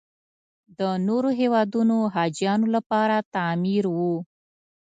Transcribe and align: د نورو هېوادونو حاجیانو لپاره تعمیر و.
د 0.79 0.81
نورو 1.07 1.29
هېوادونو 1.39 1.97
حاجیانو 2.15 2.67
لپاره 2.75 3.15
تعمیر 3.33 3.83
و. 3.95 3.97